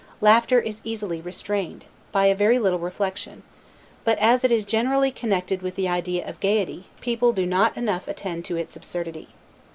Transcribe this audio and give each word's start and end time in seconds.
Laughter 0.19 0.59
is 0.59 0.81
easily 0.83 1.21
restrained, 1.21 1.85
by 2.11 2.25
a 2.25 2.33
very 2.33 2.57
little 2.57 2.79
reflection; 2.79 3.43
but 4.03 4.17
as 4.17 4.43
it 4.43 4.51
is 4.51 4.65
generally 4.65 5.11
connected 5.11 5.61
with 5.61 5.75
the 5.75 5.87
idea 5.87 6.27
of 6.27 6.39
gaiety, 6.39 6.85
people 7.01 7.31
do 7.31 7.45
not 7.45 7.77
enough 7.77 8.07
attend 8.07 8.43
to 8.43 8.55
its 8.57 8.75
absurdity. 8.75 9.27